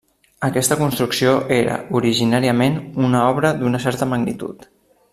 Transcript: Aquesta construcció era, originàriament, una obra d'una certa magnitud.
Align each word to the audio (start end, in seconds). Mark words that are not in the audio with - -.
Aquesta 0.45 0.77
construcció 0.79 1.33
era, 1.59 1.75
originàriament, 2.01 2.81
una 3.11 3.23
obra 3.29 3.53
d'una 3.63 3.83
certa 3.89 4.09
magnitud. 4.15 4.71